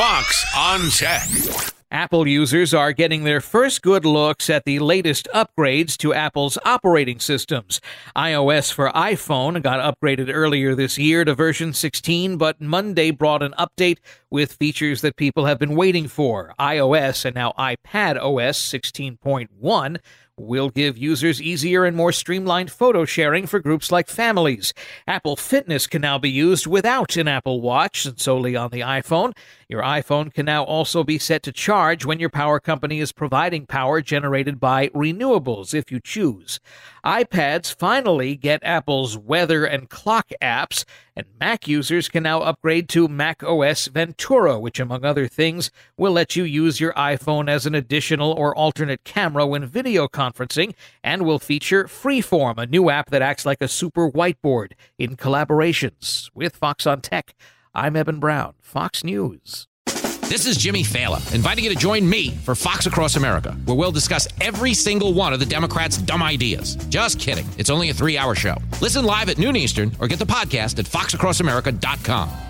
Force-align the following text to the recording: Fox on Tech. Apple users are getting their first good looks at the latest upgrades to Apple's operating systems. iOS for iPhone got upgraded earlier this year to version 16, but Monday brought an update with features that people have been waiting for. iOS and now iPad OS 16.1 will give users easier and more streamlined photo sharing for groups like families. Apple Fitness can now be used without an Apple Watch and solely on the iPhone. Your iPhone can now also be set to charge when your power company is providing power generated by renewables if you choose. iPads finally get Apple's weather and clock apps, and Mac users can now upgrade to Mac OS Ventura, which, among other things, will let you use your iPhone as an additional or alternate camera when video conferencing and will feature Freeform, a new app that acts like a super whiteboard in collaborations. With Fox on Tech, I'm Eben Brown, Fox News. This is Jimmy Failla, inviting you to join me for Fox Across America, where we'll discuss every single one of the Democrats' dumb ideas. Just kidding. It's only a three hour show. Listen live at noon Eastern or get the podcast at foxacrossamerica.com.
Fox 0.00 0.46
on 0.56 0.88
Tech. 0.88 1.28
Apple 1.90 2.26
users 2.26 2.72
are 2.72 2.94
getting 2.94 3.24
their 3.24 3.42
first 3.42 3.82
good 3.82 4.06
looks 4.06 4.48
at 4.48 4.64
the 4.64 4.78
latest 4.78 5.28
upgrades 5.34 5.94
to 5.98 6.14
Apple's 6.14 6.56
operating 6.64 7.20
systems. 7.20 7.82
iOS 8.16 8.72
for 8.72 8.88
iPhone 8.92 9.62
got 9.62 9.94
upgraded 9.94 10.30
earlier 10.32 10.74
this 10.74 10.96
year 10.96 11.26
to 11.26 11.34
version 11.34 11.74
16, 11.74 12.38
but 12.38 12.62
Monday 12.62 13.10
brought 13.10 13.42
an 13.42 13.52
update 13.58 13.98
with 14.30 14.54
features 14.54 15.02
that 15.02 15.16
people 15.16 15.44
have 15.44 15.58
been 15.58 15.76
waiting 15.76 16.08
for. 16.08 16.54
iOS 16.58 17.26
and 17.26 17.34
now 17.34 17.52
iPad 17.58 18.16
OS 18.16 18.58
16.1 18.58 19.98
will 20.46 20.70
give 20.70 20.98
users 20.98 21.40
easier 21.40 21.84
and 21.84 21.96
more 21.96 22.12
streamlined 22.12 22.70
photo 22.70 23.04
sharing 23.04 23.46
for 23.46 23.60
groups 23.60 23.92
like 23.92 24.08
families. 24.08 24.72
Apple 25.06 25.36
Fitness 25.36 25.86
can 25.86 26.02
now 26.02 26.18
be 26.18 26.30
used 26.30 26.66
without 26.66 27.16
an 27.16 27.28
Apple 27.28 27.60
Watch 27.60 28.06
and 28.06 28.18
solely 28.18 28.56
on 28.56 28.70
the 28.70 28.80
iPhone. 28.80 29.32
Your 29.68 29.82
iPhone 29.82 30.34
can 30.34 30.46
now 30.46 30.64
also 30.64 31.04
be 31.04 31.18
set 31.18 31.42
to 31.44 31.52
charge 31.52 32.04
when 32.04 32.18
your 32.18 32.30
power 32.30 32.58
company 32.58 32.98
is 32.98 33.12
providing 33.12 33.66
power 33.66 34.00
generated 34.00 34.58
by 34.58 34.88
renewables 34.88 35.74
if 35.74 35.92
you 35.92 36.00
choose. 36.00 36.58
iPads 37.04 37.72
finally 37.72 38.34
get 38.34 38.64
Apple's 38.64 39.16
weather 39.16 39.64
and 39.64 39.88
clock 39.88 40.30
apps, 40.42 40.84
and 41.14 41.26
Mac 41.38 41.68
users 41.68 42.08
can 42.08 42.22
now 42.22 42.40
upgrade 42.40 42.88
to 42.88 43.06
Mac 43.06 43.42
OS 43.42 43.86
Ventura, 43.86 44.58
which, 44.58 44.80
among 44.80 45.04
other 45.04 45.28
things, 45.28 45.70
will 45.96 46.12
let 46.12 46.34
you 46.34 46.44
use 46.44 46.80
your 46.80 46.92
iPhone 46.94 47.48
as 47.48 47.66
an 47.66 47.74
additional 47.74 48.32
or 48.32 48.56
alternate 48.56 49.04
camera 49.04 49.46
when 49.46 49.66
video 49.66 50.08
conferencing 50.08 50.29
and 51.02 51.22
will 51.22 51.38
feature 51.38 51.84
Freeform, 51.84 52.58
a 52.58 52.66
new 52.66 52.90
app 52.90 53.10
that 53.10 53.22
acts 53.22 53.46
like 53.46 53.60
a 53.60 53.68
super 53.68 54.10
whiteboard 54.10 54.72
in 54.98 55.16
collaborations. 55.16 56.30
With 56.34 56.56
Fox 56.56 56.86
on 56.86 57.00
Tech, 57.00 57.34
I'm 57.74 57.96
Eben 57.96 58.20
Brown, 58.20 58.54
Fox 58.60 59.04
News. 59.04 59.66
This 60.30 60.46
is 60.46 60.56
Jimmy 60.56 60.84
Failla, 60.84 61.34
inviting 61.34 61.64
you 61.64 61.70
to 61.70 61.76
join 61.76 62.08
me 62.08 62.30
for 62.30 62.54
Fox 62.54 62.86
Across 62.86 63.16
America, 63.16 63.50
where 63.64 63.76
we'll 63.76 63.90
discuss 63.90 64.28
every 64.40 64.74
single 64.74 65.12
one 65.12 65.32
of 65.32 65.40
the 65.40 65.46
Democrats' 65.46 65.98
dumb 65.98 66.22
ideas. 66.22 66.76
Just 66.88 67.18
kidding. 67.18 67.46
It's 67.58 67.68
only 67.68 67.90
a 67.90 67.94
three 67.94 68.16
hour 68.16 68.36
show. 68.36 68.56
Listen 68.80 69.04
live 69.04 69.28
at 69.28 69.38
noon 69.38 69.56
Eastern 69.56 69.90
or 69.98 70.06
get 70.06 70.20
the 70.20 70.24
podcast 70.24 70.78
at 70.78 70.84
foxacrossamerica.com. 70.84 72.49